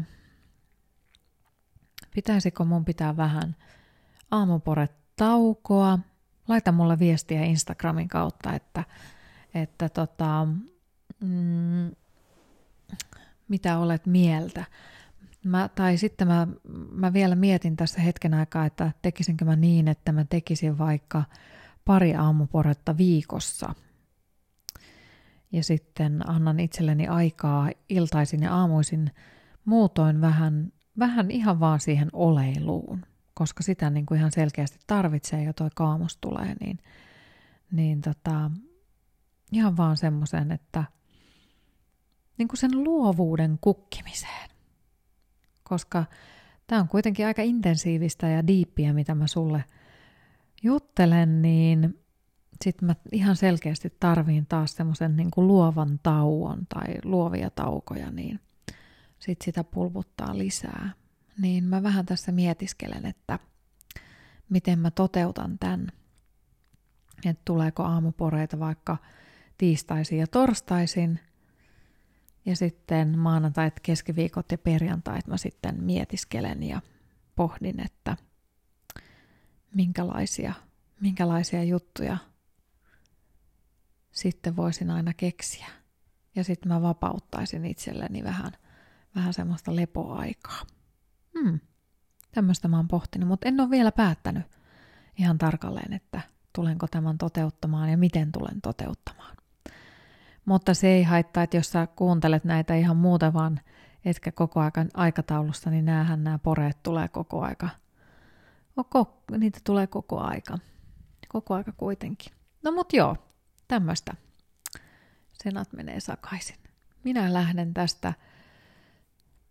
pitäisikö 2.14 2.64
mun 2.64 2.84
pitää 2.84 3.16
vähän 3.16 3.56
taukoa. 5.16 5.98
Laita 6.48 6.72
mulle 6.72 6.98
viestiä 6.98 7.44
Instagramin 7.44 8.08
kautta, 8.08 8.52
että, 8.52 8.84
että 9.54 9.88
tota, 9.88 10.46
mm, 11.20 11.90
mitä 13.48 13.78
olet 13.78 14.06
mieltä. 14.06 14.64
Mä, 15.44 15.68
tai 15.74 15.96
sitten 15.96 16.28
mä, 16.28 16.46
mä 16.92 17.12
vielä 17.12 17.34
mietin 17.34 17.76
tässä 17.76 18.00
hetken 18.00 18.34
aikaa, 18.34 18.66
että 18.66 18.92
tekisinkö 19.02 19.44
mä 19.44 19.56
niin, 19.56 19.88
että 19.88 20.12
mä 20.12 20.24
tekisin 20.24 20.78
vaikka 20.78 21.24
pari 21.84 22.14
aamuporetta 22.14 22.96
viikossa– 22.96 23.74
Ja 25.52 25.62
sitten 25.62 26.30
annan 26.30 26.60
itselleni 26.60 27.08
aikaa 27.08 27.70
iltaisin 27.88 28.42
ja 28.42 28.54
aamuisin 28.54 29.10
muutoin 29.64 30.20
vähän, 30.20 30.72
vähän 30.98 31.30
ihan 31.30 31.60
vaan 31.60 31.80
siihen 31.80 32.08
oleiluun, 32.12 33.02
koska 33.42 33.62
sitä 33.62 33.90
niin 33.90 34.06
kuin 34.06 34.18
ihan 34.18 34.32
selkeästi 34.32 34.78
tarvitsee 34.86 35.44
jo 35.44 35.52
toi 35.52 35.68
kaamos 35.74 36.16
tulee, 36.16 36.54
niin, 36.60 36.78
niin 37.72 38.00
tota, 38.00 38.50
ihan 39.52 39.76
vaan 39.76 39.96
semmoisen, 39.96 40.52
että 40.52 40.84
niin 42.38 42.48
kuin 42.48 42.58
sen 42.58 42.84
luovuuden 42.84 43.58
kukkimiseen. 43.60 44.50
Koska 45.62 46.04
tämä 46.66 46.80
on 46.80 46.88
kuitenkin 46.88 47.26
aika 47.26 47.42
intensiivistä 47.42 48.28
ja 48.28 48.46
diippiä, 48.46 48.92
mitä 48.92 49.14
mä 49.14 49.26
sulle 49.26 49.64
juttelen, 50.62 51.42
niin 51.42 51.98
sitten 52.64 52.86
mä 52.86 52.94
ihan 53.12 53.36
selkeästi 53.36 53.92
tarviin 54.00 54.46
taas 54.46 54.76
semmoisen 54.76 55.16
niin 55.16 55.30
luovan 55.36 56.00
tauon 56.02 56.66
tai 56.68 56.84
luovia 57.04 57.50
taukoja, 57.50 58.10
niin 58.10 58.40
sitten 59.18 59.44
sitä 59.44 59.64
pulputtaa 59.64 60.38
lisää. 60.38 60.90
Niin 61.38 61.64
mä 61.64 61.82
vähän 61.82 62.06
tässä 62.06 62.32
mietiskelen, 62.32 63.06
että 63.06 63.38
miten 64.48 64.78
mä 64.78 64.90
toteutan 64.90 65.58
tämän. 65.58 65.92
Että 67.24 67.42
tuleeko 67.44 67.82
aamuporeita 67.82 68.58
vaikka 68.58 68.96
tiistaisin 69.58 70.18
ja 70.18 70.26
torstaisin. 70.26 71.20
Ja 72.46 72.56
sitten 72.56 73.18
maanantait, 73.18 73.80
keskiviikot 73.80 74.52
ja 74.52 74.58
perjantait 74.58 75.26
mä 75.26 75.36
sitten 75.36 75.84
mietiskelen 75.84 76.62
ja 76.62 76.80
pohdin, 77.36 77.80
että 77.80 78.16
minkälaisia, 79.74 80.54
minkälaisia 81.00 81.64
juttuja 81.64 82.16
sitten 84.12 84.56
voisin 84.56 84.90
aina 84.90 85.12
keksiä. 85.14 85.66
Ja 86.34 86.44
sitten 86.44 86.72
mä 86.72 86.82
vapauttaisin 86.82 87.64
itselleni 87.64 88.24
vähän, 88.24 88.52
vähän 89.14 89.34
semmoista 89.34 89.76
lepoaikaa. 89.76 90.66
Hmm. 91.38 91.60
Tämmöistä 92.34 92.68
mä 92.68 92.76
oon 92.76 92.88
pohtinut, 92.88 93.28
mutta 93.28 93.48
en 93.48 93.60
ole 93.60 93.70
vielä 93.70 93.92
päättänyt 93.92 94.42
ihan 95.18 95.38
tarkalleen, 95.38 95.92
että 95.92 96.20
tulenko 96.52 96.86
tämän 96.86 97.18
toteuttamaan 97.18 97.90
ja 97.90 97.98
miten 97.98 98.32
tulen 98.32 98.60
toteuttamaan. 98.60 99.36
Mutta 100.44 100.74
se 100.74 100.88
ei 100.88 101.02
haittaa, 101.02 101.42
että 101.42 101.56
jos 101.56 101.70
sä 101.70 101.86
kuuntelet 101.86 102.44
näitä 102.44 102.74
ihan 102.74 102.96
muuta 102.96 103.32
vaan, 103.32 103.60
etkä 104.04 104.32
koko 104.32 104.60
ajan 104.60 104.88
aikataulusta, 104.94 105.70
niin 105.70 105.84
näähän 105.84 106.24
nämä 106.24 106.38
poreet 106.38 106.82
tulee 106.82 107.08
koko 107.08 107.42
aika. 107.42 107.68
Oko, 108.76 109.22
niitä 109.38 109.60
tulee 109.64 109.86
koko 109.86 110.20
aika. 110.20 110.58
Koko 111.28 111.54
aika 111.54 111.72
kuitenkin. 111.72 112.32
No 112.62 112.72
mut 112.72 112.92
joo, 112.92 113.16
tämmöistä. 113.68 114.14
Senat 115.32 115.72
menee 115.72 116.00
sakaisin. 116.00 116.56
Minä 117.04 117.32
lähden 117.32 117.74
tästä 117.74 118.12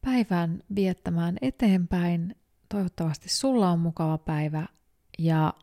päivän 0.02 0.64
viettämään 0.76 1.38
eteenpäin. 1.42 2.36
Toivottavasti 2.70 3.30
sulla 3.30 3.70
on 3.70 3.80
mukava 3.80 4.18
päivä 4.18 4.68
ja 5.20 5.54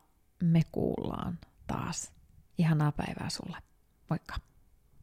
me 0.43 0.61
kuullaan 0.71 1.39
taas. 1.67 2.11
Ihanaa 2.57 2.91
päivää 2.91 3.29
sulle. 3.29 3.57
Moikka! 4.09 4.48